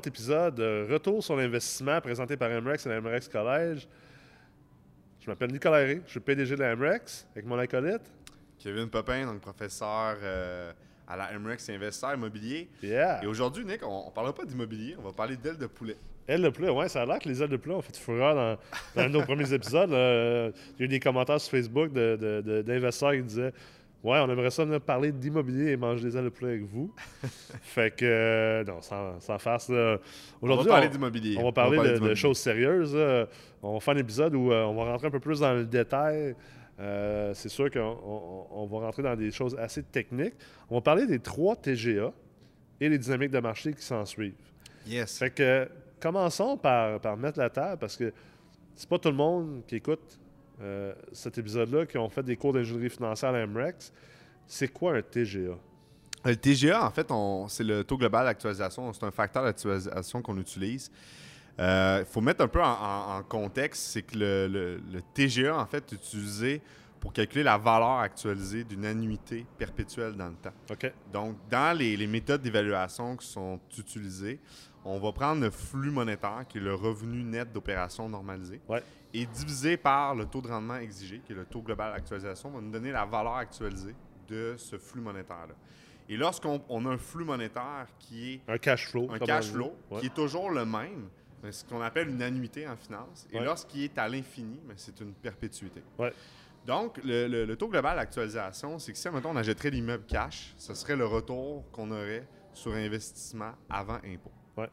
[0.00, 3.86] autre épisode de Retour sur l'investissement présenté par MREX et la MREX Collège.
[5.20, 8.00] Je m'appelle Nicolas Herré, je suis PDG de la MREX avec mon acolyte.
[8.58, 10.72] Kevin Popin, donc professeur euh,
[11.06, 12.70] à la MREX investisseur immobilier.
[12.82, 13.22] Yeah!
[13.22, 15.96] Et aujourd'hui, Nick, on ne parlera pas d'immobilier, on va parler d'ailes de poulet.
[16.26, 18.34] Ailes de poulet, ouais, ça a l'air que les ailes de poulet ont fait fureur
[18.34, 18.58] dans,
[18.96, 19.90] dans un de nos premiers épisodes.
[19.90, 20.46] là.
[20.46, 23.52] Il y a eu des commentaires sur Facebook de- de- de- d'investisseurs qui disaient
[24.02, 26.94] Ouais, on aimerait ça venir parler d'immobilier et manger des ailes de poulet avec vous.
[27.62, 29.68] fait que, euh, non, sans, sans farce.
[29.68, 29.98] là.
[30.40, 31.36] On va Aujourd'hui, parler on- d'immobilier.
[31.38, 32.96] On va parler, de- choses sérieuses.
[33.62, 35.66] On va faire un épisode où euh, on va rentrer un peu plus dans le
[35.66, 36.34] détail.
[36.78, 40.32] Euh, c'est sûr qu'on on- on va rentrer dans des choses assez techniques.
[40.70, 42.10] On va parler des trois TGA
[42.80, 44.32] et les dynamiques de marché qui s'en suivent.
[44.86, 45.18] Yes.
[45.18, 45.68] Fait que
[46.00, 48.10] commençons par, par mettre la table parce que
[48.74, 50.18] c'est pas tout le monde qui écoute
[50.60, 53.92] euh, cet épisode-là qui ont fait des cours d'ingénierie financière à MREX.
[54.46, 55.56] C'est quoi un TGA?
[56.24, 57.08] Le TGA, en fait,
[57.48, 58.92] c'est le taux global d'actualisation.
[58.92, 60.90] C'est un facteur d'actualisation qu'on utilise.
[61.58, 65.56] Il faut mettre un peu en, en- en contexte, c'est que le, le- le TGA,
[65.58, 66.60] en fait, est utilisé
[67.00, 70.52] pour calculer la valeur actualisée d'une annuité perpétuelle dans le temps.
[70.70, 70.92] OK?
[71.12, 74.38] Donc, dans les, les méthodes d'évaluation qui sont utilisées,
[74.84, 78.82] on va prendre le flux monétaire, qui est le revenu net d'opération normalisé, Ouais.
[79.12, 82.60] et divisé par le taux de rendement exigé, qui est le taux global d'actualisation, va
[82.60, 83.94] nous donner la valeur actualisée
[84.28, 85.54] de ce flux monétaire-là.
[86.08, 89.08] Et lorsqu'on on a un flux monétaire qui est Un cash flow.
[89.12, 90.00] un cash flow, Ouais.
[90.00, 91.08] qui est toujours le même,
[91.44, 93.44] c'est ce qu'on appelle une annuité en finance, et Ouais.
[93.44, 95.82] lorsqu'il est à l'infini, c'est une perpétuité.
[96.66, 100.52] Donc, le, le- le taux global d'actualisation, c'est que si, mettons, on achèterait l'immeuble cash,
[100.58, 104.30] ce serait le retour qu'on aurait sur investissement avant impôt.
[104.56, 104.68] Ouais.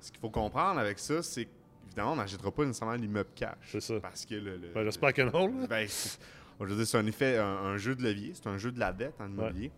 [0.00, 3.56] Ce qu'il faut comprendre avec ça, c'est qu'évidemment, on n'achètera pas nécessairement l'immeuble cash.
[3.70, 4.00] C'est ça.
[4.00, 4.56] Parce que le.
[4.56, 5.46] le- Ben, J'espère que non.
[5.60, 5.66] là.
[5.68, 6.18] ben, c'est-
[6.60, 8.78] je veux dire, c'est un effet, un, un jeu de levier, c'est un jeu de
[8.80, 9.70] la dette en immobilier.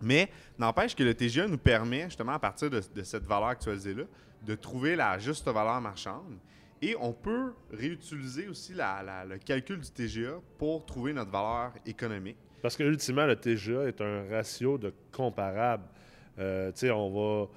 [0.00, 4.04] Mais n'empêche que le TGA nous permet, justement, à partir de, de cette valeur actualisée-là,
[4.42, 6.38] de trouver la juste valeur marchande.
[6.82, 11.72] Et on peut réutiliser aussi la- la- le calcul du TGA pour trouver notre valeur
[11.86, 12.36] économique.
[12.60, 15.84] Parce que ultimement, le TGA est un ratio de comparable.
[16.38, 17.48] Euh, tu sais, on va.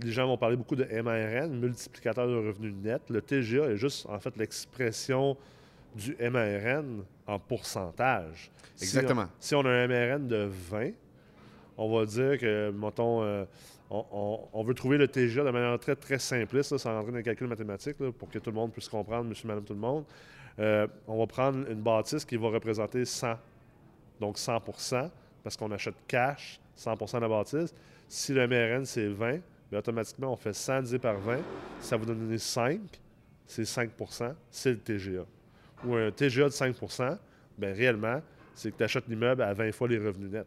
[0.00, 3.02] Les gens vont parler beaucoup de MRN, multiplicateur de revenus net.
[3.10, 5.36] Le TGA est juste, en fait, l'expression
[5.94, 8.50] du MRN en pourcentage.
[8.74, 9.22] Si Exactement.
[9.22, 10.92] on- Si on, a un MRN de 20,
[11.76, 13.44] on va dire que, mettons, euh,
[13.90, 17.10] on, on- on veut trouver le TGA de manière très, très simpliste, là, sans rentrer
[17.12, 19.74] dans les calculs mathématiques, là, pour que tout le monde puisse comprendre, monsieur, madame, tout
[19.74, 20.04] le monde.
[20.58, 23.36] Euh, on va prendre une bâtisse qui va représenter 100
[24.20, 25.10] donc 100%
[25.42, 27.74] parce qu'on achète cash 100% de la bâtisse.
[28.08, 29.40] Si le MRN, c'est 20,
[29.78, 31.38] automatiquement, on fait 100 divisé par 20.
[31.80, 32.80] Ça va donner 5.
[33.46, 35.24] C'est 5% c'est le TGA.
[35.84, 37.18] Ou un TGA de 5%
[37.58, 38.20] bien, réellement,
[38.54, 40.46] c'est que tu achètes l'immeuble à 20 fois les revenus nets.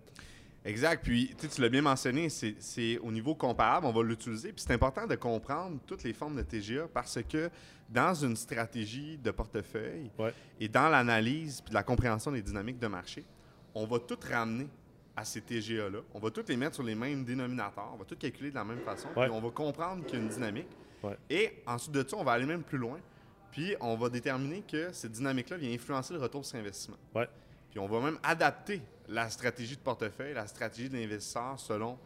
[0.64, 1.03] Exact.
[1.03, 4.52] Puis, tu l'as bien mentionné, c'est- au niveau comparable, on va l'utiliser.
[4.52, 7.52] Puis, c'est important de comprendre toutes les formes de TGA parce que
[7.90, 10.34] dans une stratégie de portefeuille Ouais.
[10.59, 13.24] et dans l'analyse puis la compréhension des dynamiques de marché,
[13.75, 14.68] on va tout ramener
[15.16, 16.00] à ces TGA-là.
[16.14, 17.92] On va toutes les mettre sur les mêmes dénominateurs.
[17.94, 19.08] On va tout calculer de la même façon.
[19.16, 19.28] Ouais.
[19.28, 20.68] Puis, on va comprendre qu'il y a une dynamique.
[21.03, 21.18] Ouais.
[21.30, 23.00] Et ensuite de ça, on va aller même plus loin.
[23.52, 26.98] Puis, on va déterminer que cette dynamique-là vient influencer le retour sur investissement.
[27.14, 27.30] Ouais.
[27.76, 31.97] Puis on va même adapter la stratégie de portefeuille, la stratégie de l'investisseur selon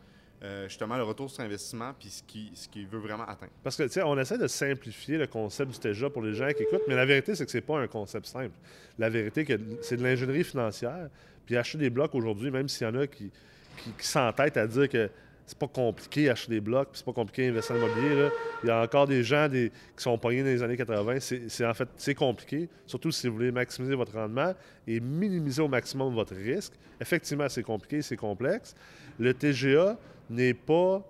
[0.41, 3.51] euh, justement le retour sur investissement puis ce qu'il ce qu'il veut vraiment atteindre.
[3.63, 6.47] Parce que, tu sais, on essaie de simplifier le concept du TGA pour les gens
[6.49, 8.55] qui écoutent, mais la vérité, c'est que c'est pas un concept simple.
[8.97, 9.45] La vérité,
[9.81, 11.09] c'est de l'ingénierie financière.
[11.45, 13.31] Puis acheter des blocs aujourd'hui, même s'il y en a qui,
[13.77, 15.09] qui, qui s'entêtent à dire que
[15.49, 18.29] c'est pas compliqué acheter des blocs, c'est pas compliqué investir en immobilier, là.
[18.63, 21.17] il y a encore des gens qui sont pognés dans les années 80.
[21.19, 24.53] C'est en fait, c'est compliqué, surtout si vous voulez maximiser votre rendement
[24.87, 26.73] et minimiser au maximum votre risque.
[27.01, 28.75] Effectivement, c'est compliqué, c'est complexe.
[29.17, 29.97] Le TGA
[30.29, 31.01] n'est pas...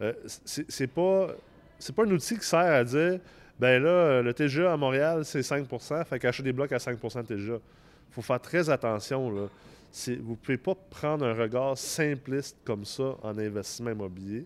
[0.00, 0.12] euh,
[0.44, 1.30] c'est pas
[1.80, 3.18] c'est pas un outil qui sert à dire
[3.58, 7.34] ben là, le TGA à Montréal, c'est 5% fait qu'acheter des blocs à 5% de
[7.34, 7.54] TGA.
[7.54, 9.28] Il faut faire très attention.
[9.28, 9.48] Là.
[9.92, 14.44] Vous ne pouvez pas prendre un regard simpliste comme ça en investissement immobilier.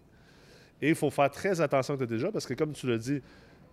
[0.80, 3.20] Et il faut faire très attention avec le TGA parce que, comme tu l'as dit,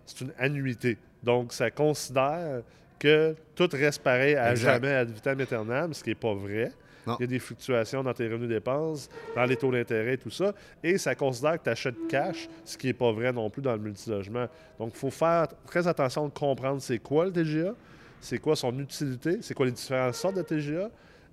[0.06, 0.98] c'est une annuité.
[1.24, 2.62] Donc, ça considère
[2.98, 4.74] que tout reste pareil à Exact.
[4.74, 6.72] jamais ad vitam aeternam, ce qui n'est pas vrai.
[7.08, 7.16] Non.
[7.20, 10.30] Il y a des fluctuations dans tes revenus dépenses, dans les taux d'intérêt et tout
[10.30, 10.54] ça.
[10.84, 13.72] Et ça considère que tu achètes cash, ce qui n'est pas vrai non plus dans
[13.74, 14.48] le multilogement.
[14.78, 17.74] Donc, il faut faire très attention de comprendre c'est quoi le TGA,
[18.20, 20.90] c'est quoi son utilité, c'est quoi les différentes sortes de TGA,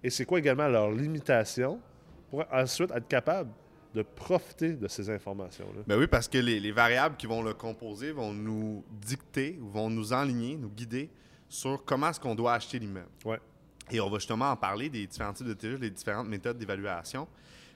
[0.06, 1.81] et c'est quoi également leurs limitations
[2.31, 3.50] pour ensuite être capable
[3.94, 5.82] de profiter de ces informations-là?
[5.87, 9.91] Ben oui, parce que les, les variables qui vont le composer vont nous dicter, vont
[9.91, 11.08] nous enligner, nous guider
[11.49, 13.08] sur comment est-ce qu'on doit acheter l'immeuble.
[13.25, 13.38] Ouais.
[13.91, 17.26] Et on va justement en parler des différents types de TGA, des différentes méthodes d'évaluation.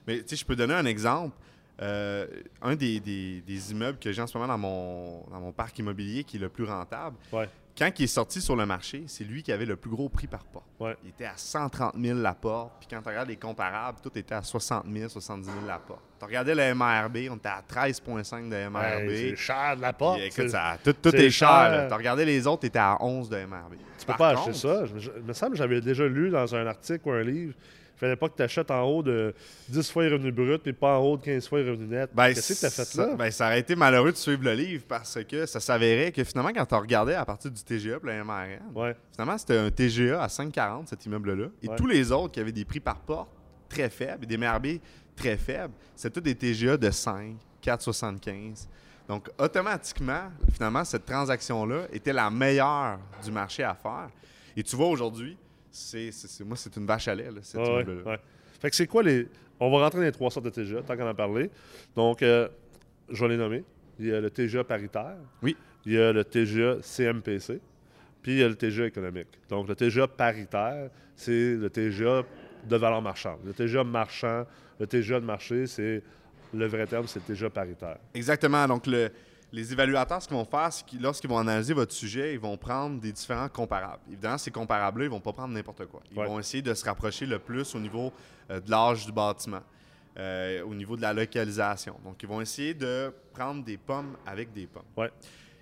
[0.07, 1.35] Mais tu sais, je peux donner un exemple.
[1.81, 2.27] euh,
[2.61, 5.79] un des, des- des immeubles que j'ai en ce moment dans mon, dans mon parc
[5.79, 7.49] immobilier qui est le plus rentable, Ouais.
[7.77, 10.27] Quand il est sorti sur le marché, c'est lui qui avait le plus gros prix
[10.27, 10.65] par porte.
[10.79, 10.95] Ouais.
[11.03, 12.73] Il était à 130 000 la porte.
[12.79, 16.01] Puis quand tu regardes les comparables, tout était à 60 000, 70 000 la porte.
[16.19, 19.09] Tu regardais le MRB, on était à 13,5 de MRB.
[19.09, 20.17] Hey, c'est cher de la porte.
[20.19, 21.87] Puis, écoute, ça- tout, est cher.
[21.87, 23.73] Tu regardais les autres, tu étais à 11 de MRB.
[23.97, 24.85] Tu peux pas acheter ça.
[24.85, 27.53] Je- je- Il me semble que j'avais déjà lu dans un article ou un livre.
[28.01, 29.31] Il fallait pas que tu achètes en haut de
[29.69, 32.09] 10 fois les revenus bruts et pas en haut de 15 fois les revenus nets.
[32.15, 33.15] Ben, Qu'est-ce que tu as fait ça, là?
[33.15, 36.49] ben, ça aurait été malheureux de suivre le livre parce que ça s'avérait que finalement,
[36.51, 38.95] quand tu regardais à partir du TGA puis le MRN, Ouais.
[39.11, 41.49] finalement, c'était un TGA à 5,40 cet immeuble-là.
[41.61, 41.75] Et Ouais.
[41.75, 43.29] tous les autres qui avaient des prix par porte
[43.69, 44.79] très faibles et des MRB
[45.15, 48.67] très faibles, c'était tous des TGA de 5, 4,75.
[49.07, 54.09] Donc, automatiquement, finalement, cette transaction-là était la meilleure du marché à faire.
[54.57, 55.37] Et tu vois, aujourd'hui,
[55.71, 58.19] c'est, c'est- c'est- moi, c'est une vache à lait, là, cet Ouais, ouais, ouais.
[58.59, 59.27] Fait que c'est quoi les.
[59.59, 61.49] On va rentrer dans les trois sortes de TGA, tant qu'on en a parlé.
[61.95, 62.47] Donc, euh,
[63.09, 63.63] je vais les nommer.
[63.99, 65.17] Il y a le TGA paritaire.
[65.41, 65.55] Oui.
[65.85, 67.59] Il y a le TGA CMPC.
[68.21, 69.27] Puis il y a le TGA économique.
[69.49, 72.23] Donc, le TGA paritaire, c'est le TGA
[72.67, 73.39] de valeur marchande.
[73.45, 74.45] Le TGA marchand,
[74.79, 76.01] le TGA de marché, c'est
[76.53, 77.97] le vrai terme, c'est le TGA paritaire.
[78.13, 78.67] Exactement.
[78.67, 79.09] Donc, le-
[79.51, 82.55] les évaluateurs, ce qu'ils vont faire, c'est qu'ils, lorsqu'ils vont analyser votre sujet, ils vont
[82.57, 84.01] prendre des différents comparables.
[84.07, 86.01] Évidemment, ces comparables-là, ils vont pas prendre n'importe quoi.
[86.11, 86.25] Ils Ouais.
[86.27, 88.13] vont essayer de se rapprocher le plus au niveau
[88.49, 89.61] euh, de l'âge du bâtiment,
[90.17, 91.97] euh, au niveau de la localisation.
[92.03, 94.83] Donc, ils vont essayer de prendre des pommes avec des pommes.
[94.95, 95.11] Ouais.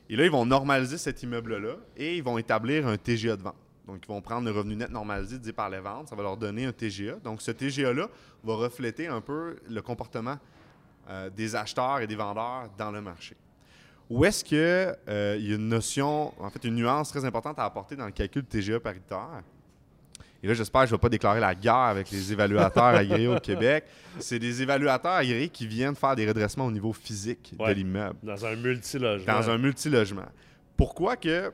[0.07, 3.55] Et là, ils vont normaliser cet immeuble-là et ils vont établir un TGA de vente.
[3.87, 6.09] Donc, ils vont prendre le revenu net normalisé dit par les ventes.
[6.09, 7.15] Ça va leur donner un TGA.
[7.23, 8.07] Donc, ce TGA-là
[8.43, 10.37] va refléter un peu le comportement
[11.09, 13.35] euh, des acheteurs et des vendeurs dans le marché.
[14.09, 17.95] Où est-ce qu'il y a une notion, en fait, une nuance très importante à apporter
[17.95, 19.41] dans le calcul de TGA paritaire?
[20.41, 23.27] Et là, j'espère que je ne vais pas déclarer la guerre avec les évaluateurs agréés
[23.27, 23.83] au Québec.
[24.19, 28.45] C'est des évaluateurs agréés qui viennent faire des redressements au niveau physique de l'immeuble Dans
[28.45, 29.33] un multilogement.
[29.33, 30.25] dans un multilogement.
[30.77, 31.51] Pourquoi que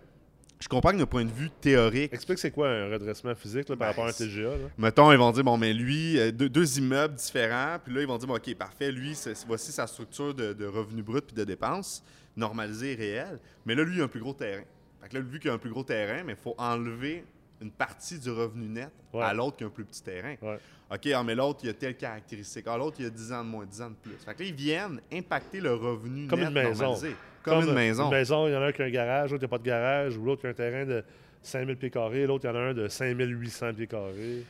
[0.60, 3.76] je comprends que d'un point de vue théorique, Explique c'est quoi un redressement physique là,
[3.76, 4.50] par Ben, rapport à un TGA.
[4.50, 4.70] là?
[4.78, 8.08] mettons, ils vont dire bon, mais lui, euh, deux, deux immeubles différents, puis là, ils
[8.08, 9.18] vont dire bon, ok, parfait, lui,
[9.48, 12.04] voici sa structure de, de revenus bruts puis de dépenses
[12.38, 13.40] normalisée et réelle.
[13.66, 14.64] Mais là, lui, il a un plus gros terrain.
[15.02, 17.24] Fait que là, vu qu'il a un plus gros terrain, mais il faut enlever
[17.62, 19.24] une partie du revenu net Ouais.
[19.24, 20.36] à l'autre qui a un plus petit terrain.
[20.42, 20.60] Ouais.
[20.92, 22.66] OK, ah, mais l'autre, il a telle caractéristique.
[22.68, 24.12] Ah, l'autre, il a 10 ans de moins, 10 ans de plus.
[24.26, 26.84] Fait que là, ils viennent impacter le revenu Comme net une maison.
[26.84, 27.16] normalisé.
[27.44, 28.06] Comme, une maison.
[28.06, 29.58] Une maison, il y en a un qui a un garage, l'autre qui n'a pas
[29.60, 31.04] de garage, ou l'autre qui a un terrain de
[31.44, 34.44] 5000 pieds carrés, l'autre il y en a un de 5800 pieds carrés.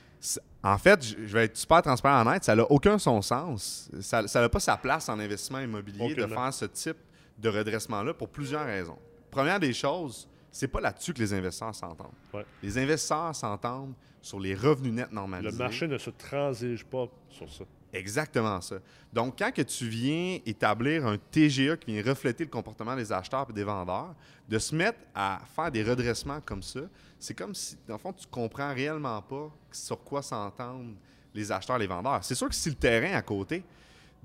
[0.63, 3.89] En fait, je vais être super transparent en net, ça n'a aucun son sens.
[3.99, 6.97] Ça n'a pas sa place en investissement immobilier de faire ce type
[7.37, 8.97] de redressement-là pour plusieurs raisons.
[9.31, 12.13] Première des choses, c'est pas là-dessus que les investisseurs s'entendent.
[12.33, 12.45] Ouais.
[12.63, 15.57] Les investisseurs s'entendent sur les revenus nets Le normalisés.
[15.57, 17.65] marché ne se transige pas sur ça.
[17.93, 18.77] Exactement ça.
[19.13, 23.47] Donc, quand que tu viens établir un TGA qui vient refléter le comportement des acheteurs
[23.49, 24.13] et des vendeurs,
[24.49, 26.81] de se mettre à faire des redressements comme ça,
[27.19, 30.95] c'est comme si, dans le fond, tu comprends réellement pas sur quoi s'entendent
[31.33, 32.23] les acheteurs et les vendeurs.
[32.23, 33.63] C'est sûr que si le terrain à côté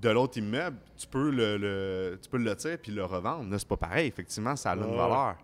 [0.00, 3.50] de l'autre immeuble, tu peux le, le- tu peux le lotir puis le revendre.
[3.50, 4.08] Là, c'est pas pareil.
[4.08, 4.96] Effectivement, ça a une Ouais.
[4.96, 5.36] valeur.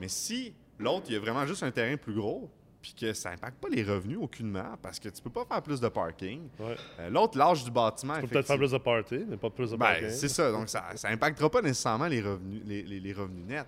[0.00, 2.50] Mais si l'autre, il y a vraiment juste un terrain plus gros,
[2.82, 5.80] puis que ça n'impacte pas les revenus aucunement, parce que tu peux pas faire plus
[5.80, 6.76] de parking, Ouais.
[6.98, 9.70] euh, L'autre, l'âge du bâtiment, Tu peux peut-être faire plus de party, mais pas plus
[9.70, 10.08] de Ben, parking.
[10.10, 10.50] c'est ça.
[10.50, 13.66] Donc, ça n'impactera pas nécessairement les revenus, les, les- les revenus nets.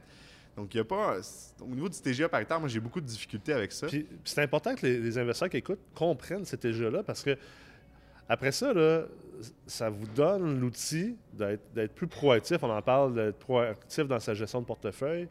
[0.56, 1.16] Donc, il n'y a pas.
[1.60, 3.86] Au niveau du TGA paritaire, moi, j'ai beaucoup de difficultés avec ça.
[4.24, 7.36] C'est important que les, les investisseurs qui écoutent comprennent ces TGA-là parce que
[8.28, 9.04] après ça, là,
[9.66, 12.62] ça vous donne l'outil d'être plus proactif.
[12.62, 15.28] On en parle d'être proactif dans sa gestion de portefeuille,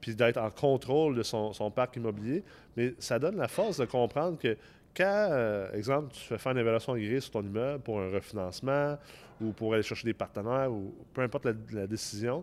[0.00, 2.44] puis d'être en contrôle de son, parc immobilier.
[2.76, 4.56] Mais ça donne la force de comprendre que
[4.96, 8.96] quand, euh, exemple, tu fais faire une évaluation agréée sur ton immeuble pour un refinancement
[9.40, 12.42] ou pour aller chercher des partenaires ou peu importe la, décision,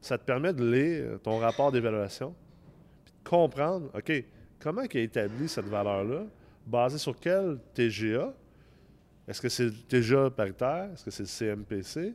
[0.00, 2.34] ça te permet de lire ton rapport d'évaluation
[3.04, 4.12] puis de comprendre, OK,
[4.60, 6.24] comment il a établi cette valeur-là,
[6.66, 8.34] basée sur quel TGA?
[9.32, 10.90] Est-ce que c'est TGA paritaire?
[10.92, 12.14] Est-ce que c'est le CMPC?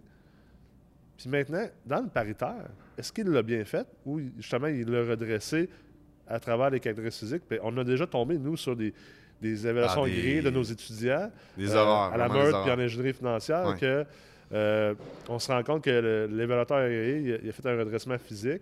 [1.17, 5.67] Puis maintenant, dans le paritaire, est-ce qu'il l'a bien fait ou justement il l'a redressé
[6.27, 7.43] à travers les caractéristiques physiques?
[7.49, 8.93] Puis on a déjà tombé, nous, sur des,
[9.41, 12.13] des évaluations Ah, des- de nos étudiants Les euh, horreurs.
[12.13, 13.77] à la meurtre puis en ingénierie financière Ouais.
[13.77, 14.05] que
[14.53, 14.93] euh,
[15.27, 18.61] on se rend compte que l'évaluateur agréé, il a fait un redressement physique,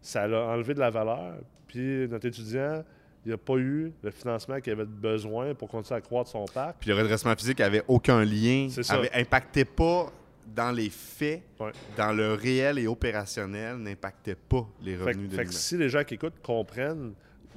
[0.00, 1.34] ça l'a enlevé de la valeur,
[1.68, 2.82] puis notre étudiant,
[3.24, 6.76] il n'a pas eu le financement qu'il avait besoin pour continuer à croître son parc.
[6.80, 8.94] Puis le redressement physique avait aucun lien, C'est ça.
[8.94, 10.10] avait impactait pas
[10.46, 11.70] dans les faits, Ouais.
[11.96, 15.76] dans le réel et opérationnel, n'impactait pas les Fait, revenus que- de fait que si
[15.78, 17.12] les gens qui écoutent comprennent,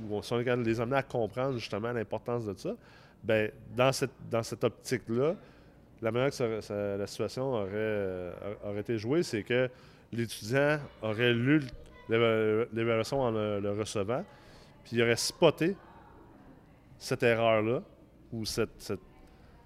[0.09, 2.75] ou si on est les amener à comprendre justement l'importance de ça,
[3.23, 5.35] ben dans cette, dans cette optique-là,
[6.01, 8.33] la manière que la situation aurait, euh,
[8.65, 9.67] aurait été jouée, c'est que
[10.13, 11.61] l'étudiant aurait lu
[12.09, 14.23] l'évaluation en le, recevant,
[14.85, 15.75] puis il aurait spoté
[16.97, 17.81] cette erreur-là
[18.31, 18.93] ou cette,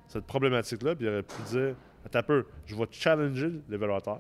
[0.08, 4.20] cette, problématique-là, puis il aurait pu dire Attends un peu, je vais challenger l'évaluateur.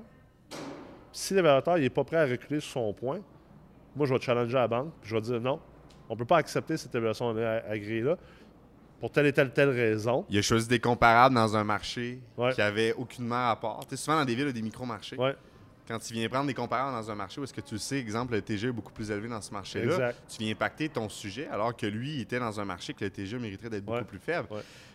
[1.11, 3.21] Si l'évaluateur n'est pas prêt à reculer sur son point,
[3.95, 5.59] moi, je vais challenger la banque, puis je vais dire non,
[6.09, 8.17] on ne peut pas accepter cette évaluation agréée-là
[8.99, 10.25] pour telle et telle, telle raison.
[10.29, 12.19] Il a choisi des comparables dans un marché
[12.53, 13.85] qui avait aucunement rapport.
[13.87, 15.17] Tu sais, souvent dans des villes, des micro-marchés.
[15.89, 18.33] Quand tu viens prendre des comparables dans un marché où est-ce que tu sais, exemple,
[18.33, 21.75] le TG est beaucoup plus élevé dans ce marché-là, tu viens impacter ton sujet alors
[21.75, 24.47] que lui, il était dans un marché que le TG mériterait d'être beaucoup plus faible.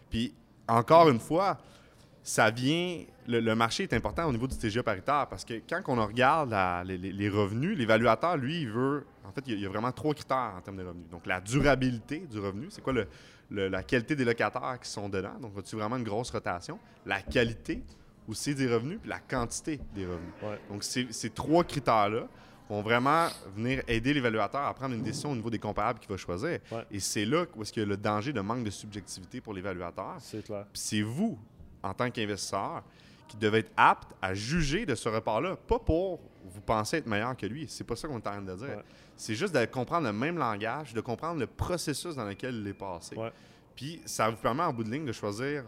[0.09, 0.33] Puis,
[0.69, 1.59] encore une fois,
[2.23, 3.03] ça vient.
[3.27, 6.55] Le, marché est important au niveau du TGA paritaire parce que quand on regarde
[6.87, 9.05] les, revenus, l'évaluateur, lui, il veut.
[9.25, 11.11] En fait, il y, a, vraiment trois critères en termes de revenus.
[11.11, 13.09] Donc, la durabilité du revenu, c'est quoi le,
[13.51, 15.35] la qualité des locataires qui sont dedans?
[15.41, 16.79] Donc, as-tu vraiment une grosse rotation?
[17.05, 17.83] La qualité
[18.29, 20.33] aussi des revenus, puis la quantité des revenus.
[20.71, 22.27] Donc, ces, trois critères-là
[22.69, 26.17] vont vraiment venir aider l'évaluateur à prendre une décision au niveau des comparables qu'il va
[26.17, 26.59] choisir.
[26.91, 29.53] Et c'est là où est-ce qu'il y a le danger de manque de subjectivité pour
[29.53, 30.17] l'évaluateur.
[30.21, 30.65] C'est clair.
[30.73, 31.39] Puis c'est vous,
[31.83, 32.83] en tant qu'investisseur,
[33.29, 37.37] qui devez être apte à juger de ce report-là, pas pour vous penser être meilleur
[37.37, 37.67] que lui.
[37.69, 38.83] C'est pas ça qu'on est en train de dire.
[39.17, 42.75] C'est juste de comprendre le même langage, de comprendre le processus dans lequel il est
[42.75, 43.17] passé.
[43.77, 45.65] Puis ça vous permet en bout de ligne de choisir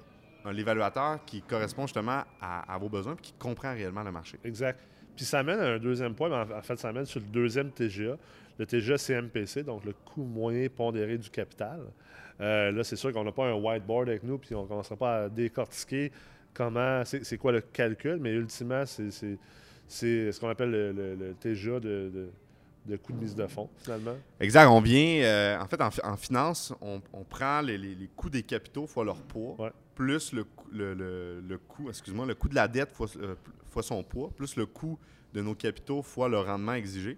[0.53, 4.39] l'évaluateur qui correspond justement à, vos besoins et qui comprend réellement le marché.
[4.45, 4.81] Exact.
[5.15, 7.71] Puis ça amène à un deuxième point, mais en fait, ça amène sur le deuxième
[7.71, 8.17] TGA,
[8.59, 11.81] le TGA CMPC, donc le coût moyen pondéré du capital.
[12.41, 14.97] Euh, là, c'est sûr qu'on n'a pas un whiteboard avec nous, puis on ne commencera
[14.97, 16.13] pas à décortiquer
[16.53, 19.39] comment, c'est quoi le calcul, mais ultimement, c'est
[19.89, 22.31] ce qu'on appelle le, TGA de
[22.87, 24.17] de coûts de mise de fonds, finalement.
[24.41, 24.67] Exact.
[24.69, 29.23] On vient, euh, en fait, en, finance, on, prend les, coûts des capitaux fois leur
[29.23, 33.35] poids, plus le, le, coût, excuse-moi, le coût de la dette euh,
[33.71, 34.99] fois, son poids, plus le coût
[35.35, 37.17] de nos capitaux fois le rendement exigé.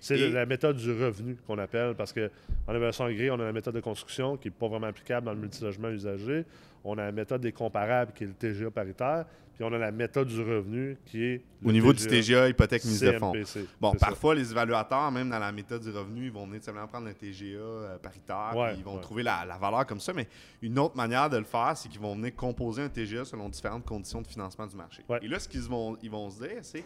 [0.00, 2.28] C'est la méthode du revenu qu'on appelle, parce qu'en
[2.68, 5.40] évaluation agréée, on a la méthode de construction qui n'est pas vraiment applicable dans le
[5.40, 6.44] multilogement usagé.
[6.84, 9.26] On a la méthode des comparables qui est le TGA paritaire.
[9.54, 11.42] Puis on a la méthode du revenu qui est.
[11.62, 13.34] Au niveau du TGA, hypothèque mise de fonds.
[13.78, 17.08] Bon, parfois, les évaluateurs, même dans la méthode du revenu, ils vont venir simplement prendre
[17.08, 20.14] un TGA euh, paritaire, puis ils vont trouver la, valeur comme ça.
[20.14, 20.26] Mais
[20.62, 23.84] une autre manière de le faire, c'est qu'ils vont venir composer un TGA selon différentes
[23.84, 25.04] conditions de financement du marché.
[25.20, 26.84] Et là, ce qu'ils vont, ils vont se dire, c'est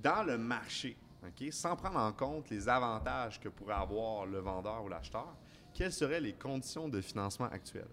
[0.00, 0.96] dans le marché,
[1.50, 5.34] sans prendre en compte les avantages que pourrait avoir le vendeur ou l'acheteur,
[5.74, 7.88] quelles seraient les conditions de financement actuelles?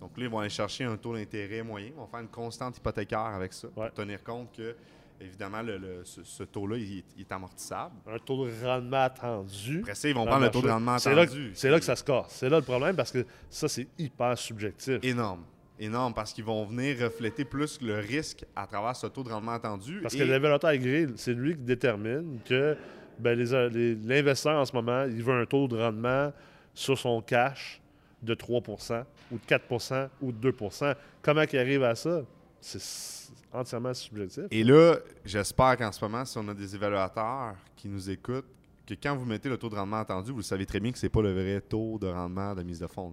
[0.00, 1.88] Donc là, ils vont aller chercher un taux d'intérêt moyen.
[1.88, 4.76] Ils vont faire une constante hypothécaire avec ça pour tenir compte que,
[5.20, 7.96] évidemment, le, ce, taux-là, il, est amortissable.
[8.06, 9.80] Un taux de rendement attendu.
[9.80, 11.52] Après ça, ils vont prendre le taux de rendement attendu.
[11.54, 12.28] C'est là, que ça se casse.
[12.28, 15.02] C'est là le problème parce que ça, c'est hyper subjectif.
[15.02, 15.44] Énorme.
[15.80, 19.52] Énorme parce qu'ils vont venir refléter plus le risque à travers ce taux de rendement
[19.52, 20.00] attendu.
[20.02, 22.76] Parce que l'évaluateur agréé, c'est lui qui détermine que
[23.18, 26.32] ben, l'investisseur en ce moment, il veut un taux de rendement
[26.74, 27.80] sur son cash
[28.22, 32.22] de 3% ou de 4% ou de 2% Comment il arrive à ça?
[32.60, 34.44] C'est entièrement subjectif.
[34.50, 38.46] Et là, j'espère qu'en ce moment, si on a des évaluateurs qui nous écoutent,
[38.86, 41.06] que quand vous mettez le taux de rendement attendu, vous savez très bien que ce
[41.06, 43.12] n'est pas le vrai taux de rendement de mise de fonds.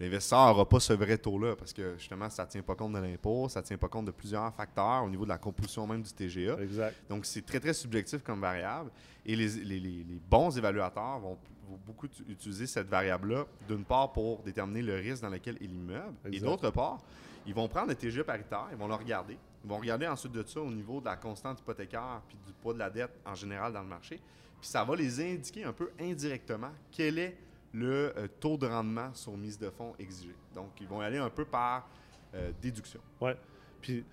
[0.00, 2.98] L'investisseur n'aura pas ce vrai taux-là parce que justement, ça ne tient pas compte de
[2.98, 6.02] l'impôt, ça ne tient pas compte de plusieurs facteurs au niveau de la composition même
[6.02, 6.60] du TGA.
[6.60, 6.96] Exact.
[7.08, 8.90] Donc, c'est très, très subjectif comme variable.
[9.24, 11.38] Et les, les bons évaluateurs vont
[11.86, 16.40] beaucoup utiliser cette variable-là, d'une part pour déterminer le risque dans lequel est l'immeuble, et
[16.40, 17.00] d'autre part,
[17.46, 19.36] ils vont prendre le TGE paritaire, ils vont le regarder.
[19.62, 22.74] Ils vont regarder ensuite de ça au niveau de la constante hypothécaire puis du poids
[22.74, 24.20] de la dette en général dans le marché.
[24.60, 27.36] Puis ça va les indiquer un peu indirectement quel est
[27.74, 30.34] le euh, taux de rendement sur mise de fonds exigé.
[30.54, 31.88] Donc, ils vont aller un peu par
[32.34, 33.00] euh, déduction.
[33.20, 33.32] Oui.
[33.80, 34.04] Puis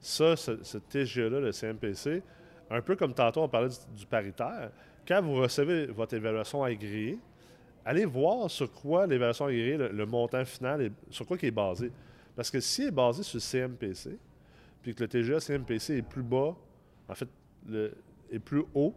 [0.00, 2.22] ça, ce, TGE-là, le CMPC,
[2.70, 4.70] un peu comme tantôt on parlait du paritaire,
[5.08, 7.18] quand vous recevez votre évaluation agréée,
[7.84, 11.90] allez voir sur quoi l'évaluation agréée, le, montant final, sur quoi il est basé.
[12.34, 14.18] Parce que s'il est basé sur le CMPC,
[14.82, 16.54] puis que le TGA CMPC est plus bas,
[17.08, 17.28] en fait,
[18.30, 18.94] est plus haut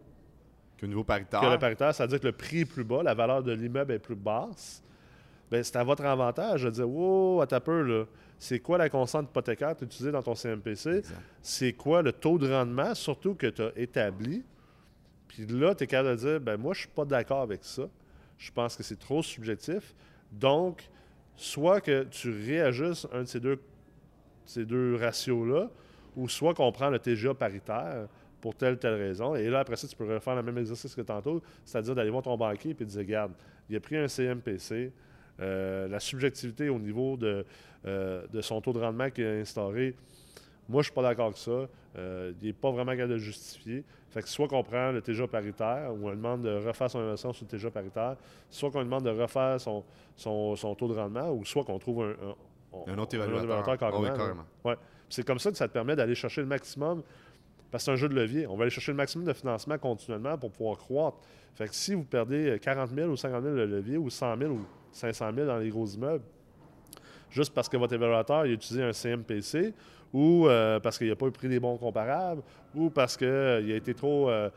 [0.86, 3.43] le niveau paritaire, que le paritaire, c'est-à-dire que le prix est plus bas, la valeur
[3.43, 4.81] de l'immeuble est plus basse,
[5.51, 8.05] bien, c'est à votre avantage de dire Wow, à ta peu, là.
[8.38, 11.01] C'est quoi la constante hypothécaire que tu utilisée dans ton CMPC?
[11.41, 14.43] C'est quoi le taux de rendement, surtout que tu as établi?
[15.27, 17.83] Puis là, tu es capable de dire, ben moi, je suis pas d'accord avec ça.
[18.38, 19.93] Je pense que c'est trop subjectif.
[20.31, 20.89] Donc,
[21.36, 23.62] soit que tu réajustes un de ces deux,
[24.45, 25.69] ces deux ratios-là,
[26.15, 28.07] ou soit qu'on prend le TGA paritaire
[28.41, 29.36] pour telle ou telle raison.
[29.36, 32.24] Et là, après ça, tu peux refaire le même exercice que tantôt, c'est-à-dire d'aller voir
[32.24, 33.31] ton banquier et de dire, regarde,
[33.69, 34.91] il a pris un CMPC,
[35.39, 37.46] euh, la subjectivité au niveau de,
[37.86, 39.96] euh, de son taux de rendement qu'il a instauré,
[40.69, 41.67] moi, je suis pas d'accord avec ça.
[41.98, 43.84] Euh, il n'est pas vraiment capable de justifier.
[44.12, 47.00] Fait que soit qu'on prend le TGA paritaire, ou on lui demande de refaire son
[47.00, 48.15] investissement sur le TGA paritaire,
[48.51, 49.84] soit qu'on lui demande de refaire son,
[50.15, 52.12] son, son taux de rendement, ou soit qu'on trouve un,
[52.88, 53.77] un, un autre évaluateur.
[53.79, 54.05] carrément.
[54.05, 54.46] Ah oui, carrément.
[54.63, 54.75] Ouais.
[55.10, 57.01] C'est comme ça que ça te permet d'aller chercher le maximum,
[57.72, 58.48] parce que c'est un jeu de levier.
[58.48, 61.18] On va aller chercher le maximum de financement continuellement pour pouvoir croître.
[61.56, 64.66] Fait si vous perdez 40 000 ou 50 000 de levier, ou 100 000 ou
[64.92, 66.24] 500 000 dans les gros immeubles,
[67.30, 69.74] juste parce que votre évaluateur a utilisé un CMPC,
[70.14, 72.42] ou euh, parce qu'il n'a pas pris des bons comparables,
[72.74, 74.50] ou parce qu'il a été trop, euh,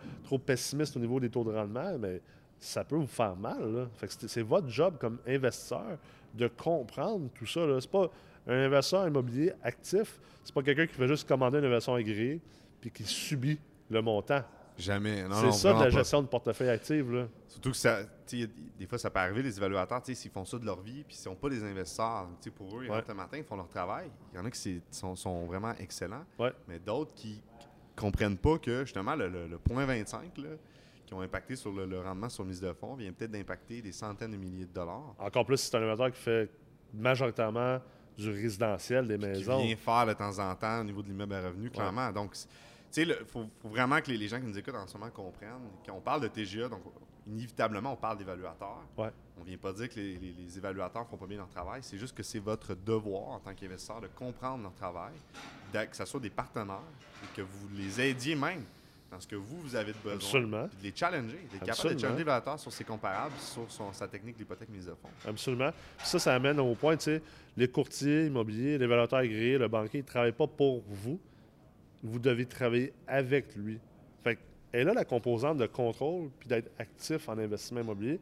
[0.46, 2.20] pessimiste au niveau des taux de rendement, mais
[2.58, 3.88] ça peut vous faire mal.
[4.26, 5.98] C'est, votre job comme investisseur
[6.34, 7.60] de comprendre tout ça.
[7.80, 8.10] Ce pas
[8.46, 12.40] un investisseur immobilier actif, c'est pas quelqu'un qui fait juste commander une investion agréée
[12.82, 13.58] puis qui subit
[13.88, 14.42] le montant.
[14.76, 15.22] Jamais.
[15.28, 15.90] Non, c'est ça de la pas.
[15.90, 17.10] gestion de portefeuille active.
[17.12, 17.28] Là.
[17.46, 20.80] Surtout que ça, des fois, ça peut arriver, les évaluateurs, s'ils font ça de leur
[20.80, 22.96] vie, puis s'ils sont pas des investisseurs, pour eux, ils Ouais.
[22.96, 24.10] rentrent le matin, ils font leur travail.
[24.32, 26.52] Il y en a qui sont, sont vraiment excellents, Ouais.
[26.66, 27.40] mais d'autres qui
[27.94, 30.48] comprennent pas que, justement, le, le- le point 25, là,
[31.06, 33.92] qui ont impacté sur le, le rendement sur mise de fonds, vient peut-être d'impacter des
[33.92, 35.14] centaines de milliers de dollars.
[35.18, 36.50] Encore plus si c'est un investisseur qui fait
[36.94, 37.78] majoritairement
[38.16, 39.62] du résidentiel, des Qui maisons.
[39.62, 42.10] vient faire de temps en temps au niveau de l'immeuble à revenus, clairement.
[42.12, 42.34] Donc,
[42.94, 45.10] sais, il faut, faut vraiment que les, les gens qui nous écoutent en ce moment
[45.10, 45.50] comprennent.
[45.86, 46.80] Quand on parle de TGA, donc
[47.26, 48.82] inévitablement, on parle d'évaluateurs.
[48.98, 49.10] Ouais.
[49.40, 51.80] On vient pas dire que les, les- les évaluateurs font pas bien leur travail.
[51.82, 55.12] C'est juste que c'est votre devoir en tant qu'investisseur de comprendre leur travail,
[55.72, 56.80] que ce soit des partenaires
[57.22, 58.62] et que vous les aidiez même
[59.10, 60.14] dans ce que vous, vous avez de besoin.
[60.14, 60.68] Absolument.
[60.68, 61.46] Puis de les challenger.
[61.52, 64.94] D'être capable de challenger l'évaluateur sur ses comparables, sur son- sa technique d'hypothèque mise de
[64.94, 65.10] fonds.
[65.28, 65.70] Absolument.
[65.98, 67.22] Puis ça, ça amène au point, tu sais,
[67.56, 71.20] les courtiers immobiliers, l'évaluateur agréé, le banquier, ils ne travaillent pas pour vous.
[72.02, 73.78] Vous devez travailler avec lui.
[74.22, 74.38] Fait
[74.72, 78.18] elle a la composante de contrôle puis d'être actif en investissement immobilier.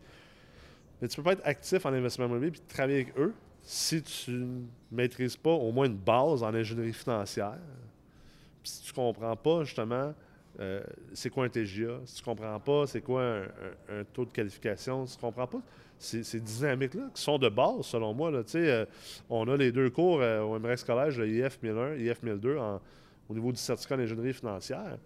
[1.00, 4.30] Mais tu peux pas être actif en investissement immobilier puis travailler avec eux si tu
[4.32, 7.58] ne maîtrises pas au moins une base en ingénierie financière.
[8.62, 10.14] Puis si tu comprends pas, justement,
[10.58, 10.82] euh,
[11.14, 13.22] c'est quoi un TGA, si tu comprends pas c'est quoi
[13.88, 15.60] un, taux de qualification, si tu comprends pas
[15.98, 18.30] ces, dynamiques-là qui sont de base, selon moi.
[18.30, 18.86] Là, euh,
[19.28, 22.80] on a les deux cours euh, au MREX Collège, le IF 1001, IF 1002, en-
[23.30, 24.98] au niveau du certificat d'ingénierie financière.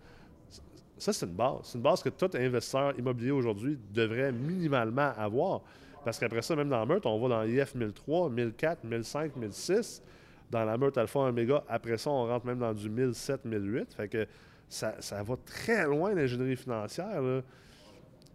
[0.97, 1.59] Ça, c'est une base.
[1.65, 5.61] C'est une base que tout investisseur immobilier aujourd'hui devrait minimalement avoir.
[6.05, 10.03] Parce qu'après ça, même dans la meute, on va dans l'IF 1003, 1004, 1005, 1006.
[10.51, 13.95] Dans la meute alpha oméga, après ça, on rentre même dans du 1007, 1008.
[13.95, 14.27] Fait que
[14.69, 17.21] ça, ça va très loin, l'ingénierie financière.
[17.21, 17.43] là.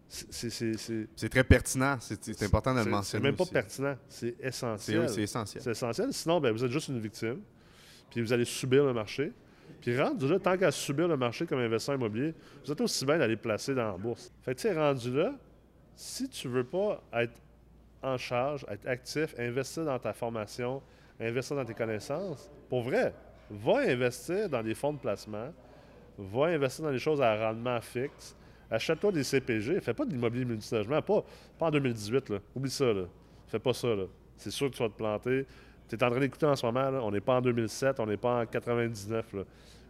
[0.09, 1.97] C'est- très pertinent.
[1.99, 3.21] C'est important de le mentionner.
[3.21, 3.53] C'est même pas aussi.
[3.53, 3.95] pertinent.
[4.07, 5.07] C'est essentiel.
[5.07, 5.63] c'est essentiel.
[5.63, 6.11] C'est essentiel.
[6.13, 7.41] Sinon, ben, vous êtes juste une victime.
[8.09, 9.31] Puis vous allez subir le marché.
[9.81, 12.33] Puis rendu là, tant qu'à subir le marché comme investisseur immobilier,
[12.65, 14.31] vous êtes aussi bien d'aller placer dans la bourse.
[14.41, 15.33] Fait que tu sais, rendu là,
[15.95, 17.33] si tu veux pas être
[18.01, 20.81] en charge, être actif, investir dans ta formation,
[21.19, 23.13] investir dans tes connaissances, pour vrai,
[23.49, 25.53] va investir dans des fonds de placement,
[26.17, 28.35] va investir dans des choses à rendement fixe,
[28.69, 31.23] achète-toi des CPG, fais pas de l'immobilier multilogement, pas,
[31.57, 32.39] pas en 2018, là.
[32.55, 33.03] oublie ça, là.
[33.47, 33.89] fais pas ça.
[34.37, 35.45] C'est sûr que tu vas te planter.
[35.89, 38.17] Tu es en train d'écouter en ce moment, on n'est pas en 2007, on n'est
[38.17, 39.33] pas en 99.
[39.33, 39.41] Là.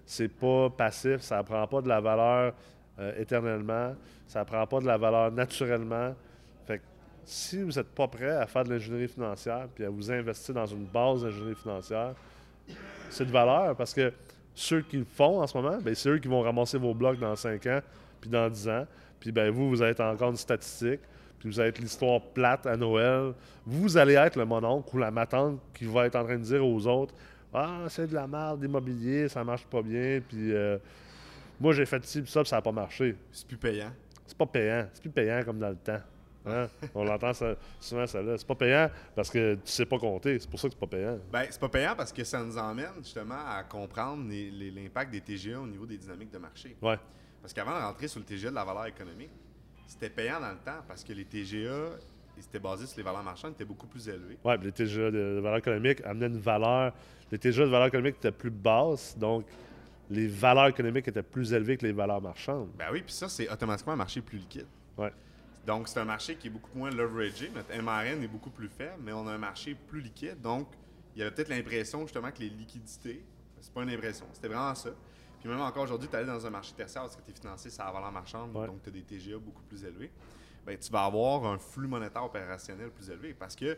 [0.05, 2.53] C'est pas passif, ça prend pas de la valeur
[2.99, 3.95] euh, éternellement,
[4.27, 6.15] ça prend pas de la valeur naturellement.
[6.65, 6.83] Fait que
[7.25, 10.65] si vous n'êtes pas prêt à faire de l'ingénierie financière puis à vous investir dans
[10.65, 12.13] une base d'ingénierie financière,
[13.09, 14.13] c'est de valeur parce que
[14.55, 17.19] ceux qui le font en ce moment, ben, c'est eux qui vont ramasser vos blocs
[17.19, 17.79] dans 5 ans,
[18.19, 18.85] puis dans 10 ans.
[19.19, 21.01] Puis ben, vous, vous être encore une statistique,
[21.39, 23.33] puis vous allez être l'histoire plate à Noël.
[23.65, 26.65] Vous allez être le mononcle ou la matante qui va être en train de dire
[26.65, 27.13] aux autres
[27.53, 30.77] Ah, c'est de la merde d'immobilier, ça marche pas bien, puis euh,
[31.59, 33.15] moi j'ai fait ci, puis ça, puis ça n'a pas marché.
[33.31, 33.91] C'est plus payant.
[34.27, 34.87] C'est pas payant.
[34.93, 36.01] C'est plus payant comme dans le temps.
[36.45, 36.67] Hein?
[36.95, 38.37] On l'entend ça- souvent, ça là.
[38.37, 40.39] C'est pas payant parce que tu sais pas compter.
[40.39, 41.17] C'est pour ça que c'est pas payant.
[41.31, 45.59] Ben, c'est pas payant parce que ça nous emmène justement à comprendre l'impact des TGA
[45.59, 46.75] au niveau des dynamiques de marché.
[46.81, 46.97] Ouais.
[47.41, 49.31] Parce qu'avant de rentrer sur le TGA de la valeur économique,
[49.89, 51.97] c'était payant dans le temps parce que les TGA,
[52.37, 54.37] ils étaient basés sur les valeurs marchandes, étaient beaucoup plus élevés.
[54.43, 56.93] Oui, les TGA de, de valeur économique amenaient une valeur.
[57.31, 59.45] Les TGA de valeur économique étaient plus basses, donc
[60.11, 62.69] les valeurs économiques étaient plus élevées que les valeurs marchandes.
[62.77, 64.67] Ben oui, puis ça, c'est automatiquement un marché plus liquide.
[64.97, 65.11] Ouais.
[65.65, 67.51] Donc, c'est un marché qui est beaucoup moins leveragé.
[67.53, 70.39] Notre MRN est beaucoup plus faible, mais on a un marché plus liquide.
[70.41, 70.67] Donc,
[71.15, 73.23] il y avait peut-être l'impression justement que les liquidités,
[73.59, 74.91] c'est pas une impression, c'était vraiment ça.
[75.39, 77.69] Puis même encore aujourd'hui, tu allé dans un marché tertiaire parce que tu es financé
[77.69, 78.67] sur la valeur marchande, Ouais.
[78.67, 80.11] donc tu as des TGA beaucoup plus élevés.
[80.65, 83.33] Ben, tu vas avoir un flux monétaire opérationnel plus élevé.
[83.37, 83.77] Parce que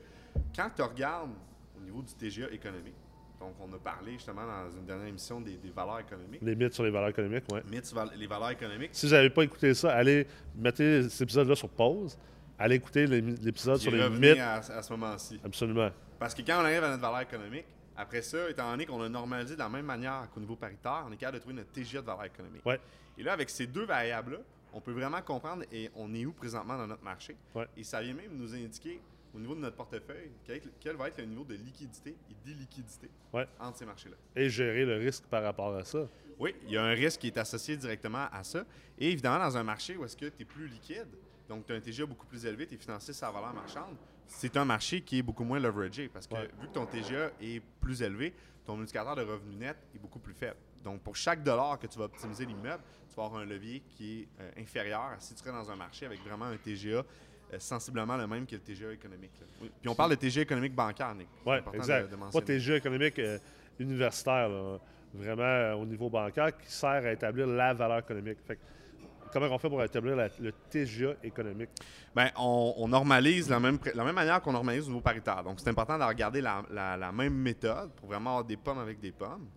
[0.55, 1.29] quand tu regardes
[1.77, 2.95] au niveau du TGA économique,
[3.39, 6.73] donc on a parlé justement dans une dernière émission des, des valeurs économiques, Les mythes
[6.73, 7.59] sur les valeurs économiques, oui.
[7.81, 11.55] tu vas- les valeurs économiques, Si vous n'avez pas écouté ça, allez, mettez cet épisode-là
[11.55, 12.17] sur pause,
[12.59, 14.37] allez écouter l'épisode sur les mythes.
[14.39, 15.39] à, à ce moment-ci.
[15.43, 15.89] Absolument.
[16.19, 17.65] Parce que quand on arrive à notre valeur économique,
[17.97, 21.11] après ça, étant donné qu'on a normalisé de la même manière qu'au niveau paritaire, on
[21.11, 22.65] est capable de trouver notre TGA de valeur économique.
[22.65, 22.79] Ouais.
[23.17, 24.39] Et là, avec ces deux variables-là,
[24.73, 27.35] on peut vraiment comprendre et on est où présentement dans notre marché.
[27.53, 27.67] Ouais.
[27.75, 29.01] Et ça vient même nous indiquer
[29.35, 33.09] au niveau de notre portefeuille quel, quel va être le niveau de liquidité et d'illiquidité
[33.33, 33.47] Ouais.
[33.59, 34.15] entre ces marchés-là.
[34.35, 36.07] Et gérer le risque par rapport à ça.
[36.39, 38.63] Oui, il y a un risque qui est associé directement à ça.
[38.97, 41.07] Et évidemment, dans un marché où est-ce que tu es plus liquide,
[41.51, 43.95] donc tu as un TGA beaucoup plus élevé, tu es financé sur la valeur marchande,
[44.25, 46.49] c'est un marché qui est beaucoup moins leveragé parce que Ouais.
[46.61, 48.33] vu que ton TGA est plus élevé,
[48.65, 50.55] ton indicateur de revenu net est beaucoup plus faible.
[50.83, 54.21] Donc, pour chaque dollar que tu vas optimiser l'immeuble, tu vas avoir un levier qui
[54.21, 57.03] est euh, inférieur à si tu serais dans un marché avec vraiment un TGA
[57.53, 59.33] euh, sensiblement le même que le TGA économique.
[59.59, 61.27] Puis on parle de TGA économique bancaire, Nick.
[61.45, 62.09] Oui, de- exact.
[62.09, 63.37] de Pas jeux économiques euh,
[63.77, 64.79] universitaires, là.
[65.13, 68.37] vraiment au niveau bancaire, qui sert à établir la valeur économique.
[68.47, 68.61] Fait que,
[69.31, 71.69] comment on fait pour établir la- le TGA économique?
[72.15, 75.43] Ben, on, on normalise la même, la même manière qu'on normalise au niveau paritaire.
[75.43, 78.79] Donc, c'est important de regarder la, la- la même méthode pour vraiment avoir des pommes
[78.79, 79.47] avec des pommes.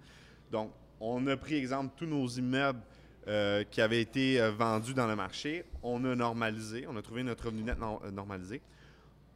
[0.51, 2.81] Donc, on a pris, exemple, tous nos immeubles
[3.27, 5.65] euh, qui avaient été euh, vendus dans le marché.
[5.83, 6.87] On a normalisé.
[6.89, 8.61] On a trouvé notre revenu net euh, normalisé.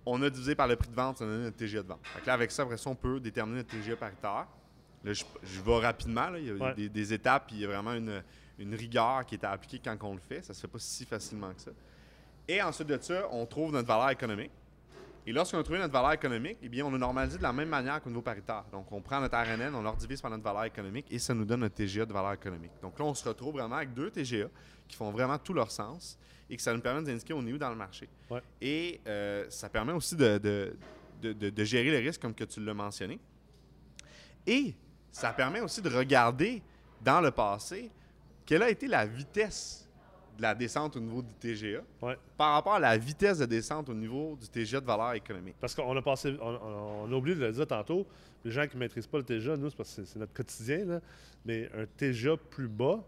[0.06, 2.00] On a divisé par le prix de vente, ça a donné notre TGA de vente.
[2.22, 4.46] Que là, avec ça, après ça, on peut déterminer notre TGA paritaire.
[5.04, 6.30] Là, je, je vais rapidement.
[6.30, 6.38] là.
[6.38, 6.74] Il y a Ouais.
[6.74, 8.22] des, des étapes, puis il y a vraiment une,
[8.58, 10.42] une rigueur qui est à appliquer quand on le fait.
[10.42, 11.70] Ça se fait pas si facilement que ça.
[12.46, 14.50] Et ensuite de ça, on trouve notre valeur économique.
[15.26, 17.68] Et lorsqu'on a trouvé notre valeur économique, eh bien, on a normalisé de la même
[17.68, 18.64] manière qu'au niveau paritaire.
[18.72, 21.44] Donc, on prend notre RNN, on leur divise par notre valeur économique et ça nous
[21.44, 22.70] donne notre TGA de valeur économique.
[22.80, 24.46] Donc là, on se retrouve vraiment avec deux TGA
[24.88, 26.18] qui font vraiment tout leur sens
[26.48, 28.08] et que ça nous permet d'indiquer on est où dans le marché.
[28.30, 28.40] Ouais.
[28.62, 30.76] Et euh, ça permet aussi de, de-
[31.20, 33.18] de- de- de gérer le risque comme que tu l'as mentionné.
[34.46, 34.74] Et
[35.12, 36.62] ça permet aussi de regarder
[37.02, 37.90] dans le passé
[38.48, 39.86] quelle a été la vitesse
[40.38, 42.16] de la descente au niveau du TGA Ouais.
[42.38, 45.56] par rapport à la vitesse de descente au niveau du TGA de valeur économique?
[45.60, 48.06] Parce qu'on a passé, on, on- on a oublié de le dire tantôt,
[48.42, 50.84] les gens qui ne maîtrisent pas le TGA, nous, c'est parce que c'est- notre quotidien,
[50.86, 51.00] là,
[51.44, 53.00] mais un TGA plus bas,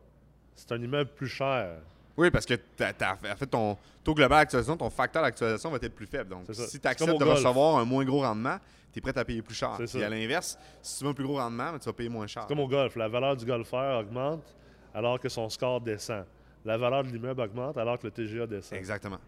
[0.55, 1.79] c'est un immeuble plus cher.
[2.19, 5.95] Oui, parce que t'as, en fait, ton taux global d'actualisation, ton facteur d'actualisation va être
[5.95, 6.29] plus faible.
[6.31, 7.39] Donc, si tu acceptes de golf.
[7.39, 8.59] recevoir un moins gros rendement,
[8.93, 9.79] tu es prêt à payer plus cher.
[9.95, 12.43] Et à l'inverse, si tu veux un plus gros rendement, tu vas payer moins cher.
[12.43, 14.55] C'est comme au golf, la valeur du golfeur augmente
[14.95, 16.25] alors que son score descend.
[16.65, 18.79] La valeur de l'immeuble augmente alors que le TGA descend.
[18.79, 19.19] Exactement.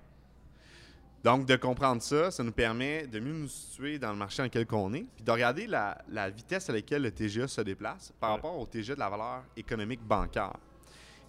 [1.24, 4.44] Donc, de comprendre ça, ça nous permet de mieux nous situer dans le marché dans
[4.44, 8.12] lequel on est, puis de regarder la, la vitesse à laquelle le TGA se déplace
[8.18, 8.36] par Ouais.
[8.36, 10.52] rapport au TGA de la valeur économique bancaire.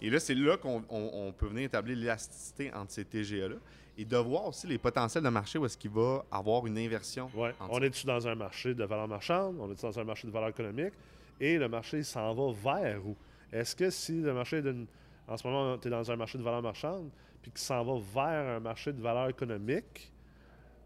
[0.02, 3.54] Et là, c'est là qu'on on- on peut venir établir l'élasticité entre ces TGA-là
[3.96, 7.26] et de voir aussi les potentiels de marché où est-ce qu'il va avoir une inversion.
[7.36, 9.56] Entre On est-tu dans un marché de valeur marchande?
[9.60, 10.92] On est dans un marché de valeur économique?
[11.40, 13.16] Et le marché s'en va vers où?
[13.54, 14.86] Est-ce que si le marché d'une-
[15.26, 17.08] En ce moment, tu es dans un marché de valeur marchande,
[17.40, 20.12] puis qu'il s'en va vers un marché de valeur économique,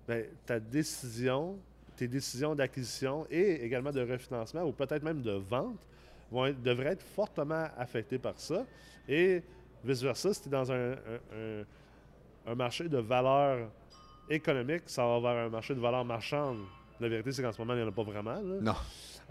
[0.06, 1.58] ben, ta décision,
[1.96, 5.76] tes décisions d'acquisition et également de refinancement ou peut-être même de vente
[6.30, 8.64] vont être- devraient être fortement affectées par ça.
[9.08, 9.42] Et
[9.84, 10.94] vice-versa, si tu es dans un, un-
[11.34, 11.64] un-
[12.52, 13.68] un marché de valeur
[14.30, 16.58] économique, ça va vers un marché de valeur marchande.
[17.00, 18.34] La vérité, c'est qu'en ce moment, il n'y en a pas vraiment.
[18.40, 18.60] là.
[18.60, 18.74] Non.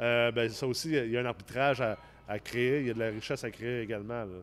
[0.01, 1.97] Euh, ben, ça aussi, il y a un arbitrage à,
[2.27, 4.25] à créer, il y a de la richesse à créer également.
[4.25, 4.39] là.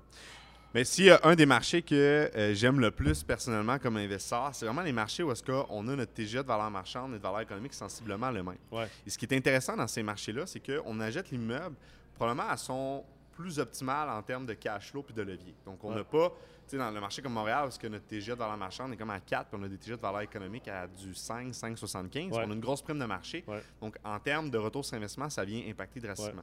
[0.75, 4.51] Mais s'il y a un des marchés que euh, j'aime le plus personnellement comme investisseur,
[4.53, 7.23] c'est vraiment les marchés où est-ce qu'on a notre TGA de valeur marchande et de
[7.23, 8.57] valeur économique sensiblement le même.
[8.73, 8.89] Ouais.
[9.07, 11.77] Et ce qui est intéressant dans ces marchés-là, c'est qu'on achète l'immeuble
[12.17, 13.05] probablement à son
[13.37, 15.55] plus optimal en termes de cash flow puis de levier.
[15.65, 15.97] Donc, on Ouais.
[15.97, 18.57] n'a pas, tu sais, dans le marché comme Montréal, parce que notre TGA de valeur
[18.57, 21.15] marchande est comme à 4, puis on a des TGA de valeur économique à du
[21.15, 22.31] 5, 5,75.
[22.33, 22.45] Ouais.
[22.47, 23.45] On a une grosse prime de marché.
[23.81, 26.43] Donc, en termes de retour sur investissement, ça vient impacter drastiquement.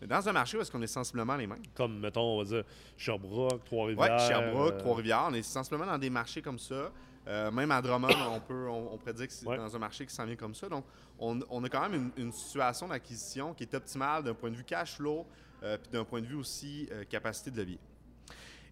[0.00, 2.44] Mais dans un marché où est-ce qu'on est sensiblement les mêmes, Comme, mettons, on va
[2.44, 2.64] dire
[2.96, 4.16] Sherbrooke, Trois-Rivières.
[4.20, 6.92] oui, Sherbrooke, euh, Trois-Rivières, on est sensiblement dans des marchés comme ça.
[7.26, 9.56] Euh, même à Drummond, on peut on, dire que c'est Ouais.
[9.56, 10.68] dans un marché qui s'en vient comme ça.
[10.68, 10.84] Donc,
[11.18, 14.56] on, on a quand même une, une situation d'acquisition qui est optimale d'un point de
[14.56, 15.26] vue cash flow,
[15.62, 17.78] euh, puis d'un point de vue aussi capacité de levier.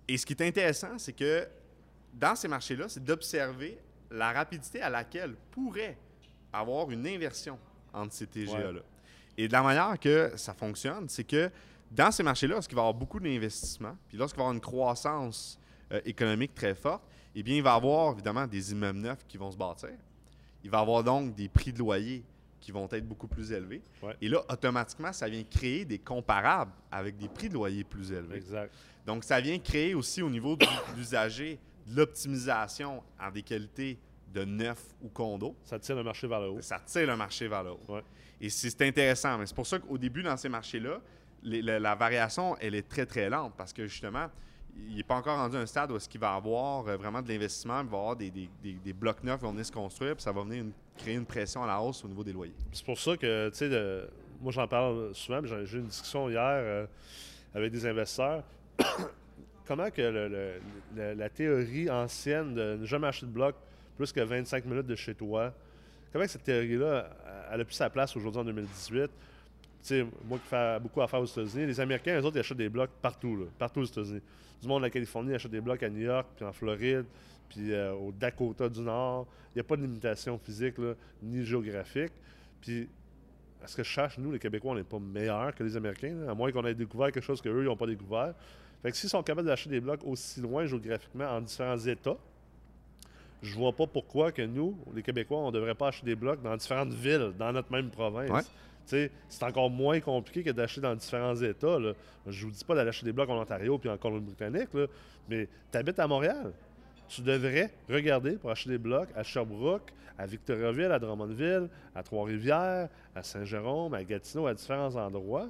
[0.09, 1.47] Et ce qui est intéressant, c'est que
[2.15, 3.79] dans ces marchés-là, c'est d'observer
[4.11, 5.99] la rapidité à laquelle pourrait
[6.53, 7.59] avoir une inversion
[7.93, 8.81] entre ces TGA-là.
[9.39, 11.51] Et de la manière que ça fonctionne, c'est que
[11.91, 14.61] dans ces marchés-là, lorsqu'il va y avoir beaucoup d'investissements, puis lorsqu'il va y avoir une
[14.61, 15.59] croissance
[15.93, 17.03] euh, économique très forte,
[17.35, 19.91] eh bien, il va y avoir évidemment des immeubles neufs qui vont se bâtir.
[20.65, 22.25] Il va y avoir donc des prix de loyer
[22.61, 23.83] qui vont être beaucoup plus élevés.
[24.03, 24.17] Ouais.
[24.21, 28.39] Et là, automatiquement, ça vient créer des comparables avec des prix de loyer plus élevés.
[28.39, 28.73] Exact.
[29.07, 33.99] Donc, ça vient créer aussi au niveau de l'usager de l'optimisation en des qualités
[34.33, 35.57] de neuf ou condo.
[35.65, 36.61] Ça tire le marché vers le haut.
[36.61, 37.81] Ça tire le marché vers le haut.
[37.89, 38.03] Ouais.
[38.41, 39.39] Et c'est intéressant.
[39.39, 41.01] Mais c'est pour ça qu'au début, dans ces marchés-là,
[41.43, 44.29] la, la variation, elle est très, très lente parce que justement,
[44.89, 47.23] il n'est pas encore rendu à un stade où est-ce qu'il va avoir euh, vraiment
[47.23, 50.15] de l'investissement, il va avoir des, des, des, blocs neufs qui vont venir se construire,
[50.15, 50.65] puis ça va venir
[50.97, 52.55] créer une pression à la hausse au niveau des loyers.
[52.73, 54.09] C'est pour ça que, tu sais,
[54.41, 56.87] moi j'en parle souvent, mais j'ai eu une discussion hier euh,
[57.55, 58.43] avec des investisseurs.
[59.67, 60.59] Comment que
[60.95, 63.57] la théorie ancienne de ne jamais acheter de bloc
[63.97, 65.53] plus que 25 minutes de chez toi,
[66.13, 67.11] comment cette théorie-là,
[67.51, 69.11] elle a plus sa place aujourd'hui en 2018?
[69.87, 72.69] sais, moi qui fais beaucoup affaires aux États-Unis, les Américains, eux autres, ils achètent des
[72.69, 74.21] blocs partout, là, partout aux États-Unis.
[74.61, 77.05] Du monde de la Californie achète des blocs à New York, puis en Floride,
[77.49, 79.27] puis euh, au Dakota du Nord.
[79.55, 80.75] Il n'y a pas de limitation physique,
[81.23, 82.13] ni géographique.
[82.61, 82.89] Puis,
[83.63, 86.29] à ce que je cherche, nous, les Québécois, on n'est pas meilleurs que les Américains,
[86.29, 88.35] à moins qu'on ait découvert quelque chose qu'eux, ils n'ont pas découvert.
[88.83, 92.17] Fait que s'ils sont capables d'acheter des blocs aussi loin géographiquement en différents États,
[93.43, 96.43] je vois pas pourquoi que nous, les Québécois, on ne devrait pas acheter des blocs
[96.43, 98.51] dans différentes villes, dans notre même province
[98.87, 101.79] c'est encore moins compliqué que d'acheter dans différents États.
[101.79, 101.93] Là.
[102.27, 104.69] Je vous dis pas d'aller acheter des blocs en Ontario puis en Colombie-Britannique,
[105.29, 106.53] mais tu habites à Montréal.
[107.09, 112.89] Tu devrais regarder pour acheter des blocs à Sherbrooke, à Victoriaville, à Drummondville, à Trois-Rivières,
[113.15, 115.49] à Saint-Jérôme, à Gatineau, à différents endroits.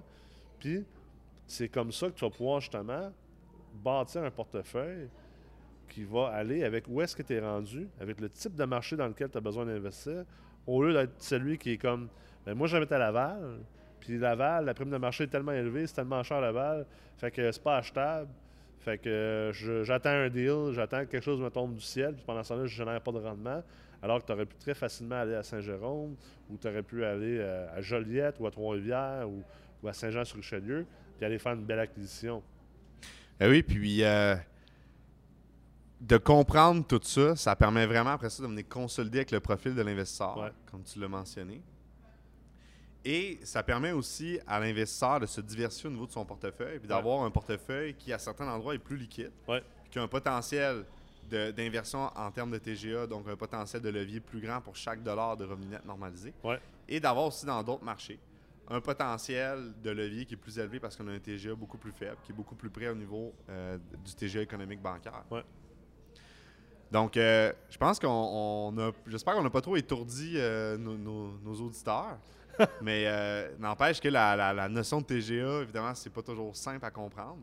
[0.58, 0.84] Puis
[1.46, 3.12] c'est comme ça que tu vas pouvoir justement
[3.74, 5.08] bâtir un portefeuille
[5.88, 8.96] qui va aller avec où est-ce que tu es rendu, avec le type de marché
[8.96, 10.24] dans lequel tu as besoin d'investir,
[10.66, 12.08] au lieu d'être celui qui est comme
[12.46, 13.58] ben, moi, j'habite à Laval.
[13.98, 16.86] Puis Laval, la prime de marché est tellement élevée, c'est tellement cher Laval.
[17.16, 18.30] Fait que c'est pas achetable.
[18.78, 19.50] Fait que
[19.82, 22.14] j'attends un deal, j'attends que quelque chose me tombe du ciel.
[22.14, 23.64] Puis pendant ce temps-là, je génère pas de rendement.
[24.00, 26.14] Alors que tu aurais pu très facilement aller à Saint-Jérôme,
[26.48, 31.26] ou tu aurais pu aller euh, à Joliette, ou à Trois-Rivières, ou, à Saint-Jean-sur-Richelieu, puis
[31.26, 32.42] aller faire une belle acquisition.
[33.40, 34.36] Eh oui, puis euh,
[36.00, 39.74] de comprendre tout ça, ça permet vraiment après ça de venir consolider avec le profil
[39.74, 41.62] de l'investisseur, comme tu l'as mentionné.
[43.04, 46.88] Et ça permet aussi à l'investisseur de se diversifier au niveau de son portefeuille, puis
[46.88, 49.30] d'avoir un portefeuille qui, à certains endroits, est plus liquide,
[49.90, 50.84] qui a un potentiel
[51.30, 55.36] d'inversion en termes de TGA, donc un potentiel de levier plus grand pour chaque dollar
[55.36, 56.34] de revenu net normalisé.
[56.88, 58.18] Et d'avoir aussi dans d'autres marchés
[58.68, 61.92] un potentiel de levier qui est plus élevé parce qu'on a un TGA beaucoup plus
[61.92, 65.24] faible, qui est beaucoup plus près au niveau euh, du TGA économique bancaire.
[66.90, 68.92] Donc, euh, je pense qu'on a.
[69.06, 72.18] J'espère qu'on n'a pas trop étourdi euh, nos, auditeurs.
[72.80, 77.38] mais euh, n'empêche que la, notion de TGA, évidemment, c'est pas toujours simple à comprendre.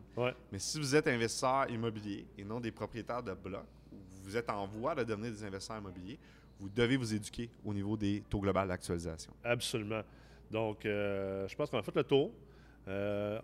[0.50, 4.50] Mais si vous êtes investisseur immobilier et non des propriétaires de blocs, ou vous êtes
[4.50, 6.18] en voie de devenir des investisseurs immobiliers,
[6.58, 9.32] vous devez vous éduquer au niveau des taux globaux d'actualisation.
[9.44, 10.02] Absolument.
[10.50, 12.32] Donc, euh, je pense qu'on a fait le tour.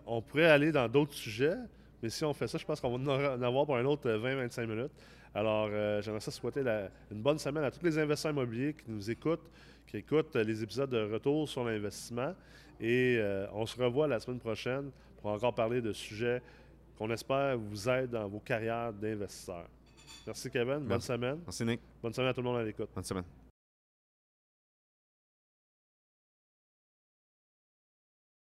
[0.05, 1.57] On pourrait aller dans d'autres sujets,
[2.03, 4.65] mais si on fait ça, je pense qu'on va en avoir pour un autre 20-25
[4.65, 4.91] minutes.
[5.33, 5.69] Alors,
[6.01, 6.61] j'aimerais ça souhaiter
[7.11, 9.49] une bonne semaine à tous les investisseurs immobiliers qui nous écoutent,
[9.87, 12.33] qui écoutent les épisodes de Retour sur l'investissement.
[12.81, 14.89] Et euh, on se revoit la semaine prochaine
[15.21, 16.41] pour encore parler de sujets
[16.97, 19.67] qu'on espère vous aident dans vos carrières d'investisseurs.
[20.25, 20.79] Merci Kevin.
[20.79, 21.39] Bonne semaine.
[21.45, 21.79] Merci Nick.
[22.01, 22.89] Bonne semaine à tout le monde à l'écoute.
[22.93, 23.40] Bonne semaine.